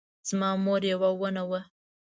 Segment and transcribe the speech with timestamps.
[0.29, 1.61] زما مور یوه ونه وه